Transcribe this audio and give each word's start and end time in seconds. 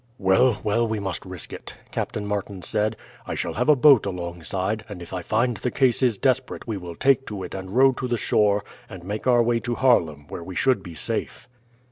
"Well, 0.17 0.59
well, 0.63 0.87
we 0.87 0.99
must 0.99 1.27
risk 1.27 1.53
it," 1.53 1.77
Captain 1.91 2.25
Martin 2.25 2.63
said. 2.63 2.95
"I 3.27 3.35
shall 3.35 3.53
have 3.53 3.69
a 3.69 3.75
boat 3.75 4.07
alongside, 4.07 4.83
and 4.89 4.99
if 4.99 5.13
I 5.13 5.21
find 5.21 5.57
the 5.57 5.69
case 5.69 6.01
is 6.01 6.17
desperate 6.17 6.65
we 6.65 6.75
will 6.75 6.95
take 6.95 7.27
to 7.27 7.43
it 7.43 7.53
and 7.53 7.69
row 7.69 7.91
to 7.91 8.07
the 8.07 8.17
shore, 8.17 8.63
and 8.89 9.03
make 9.03 9.27
our 9.27 9.43
way 9.43 9.59
to 9.59 9.75
Haarlem, 9.75 10.25
where 10.27 10.43
we 10.43 10.55
should 10.55 10.81
be 10.81 10.95
safe." 10.95 11.47